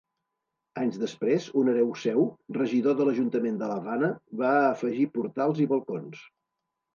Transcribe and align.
Anys 0.83 0.95
després, 1.01 1.43
un 1.61 1.67
hereu 1.73 1.91
seu, 2.03 2.25
regidor 2.57 2.95
de 3.01 3.07
l'Ajuntament 3.09 3.61
de 3.61 3.69
l'Havana, 3.73 4.11
va 4.41 4.55
afegir 4.71 5.07
portals 5.19 5.63
i 5.67 5.69
balcons. 5.77 6.27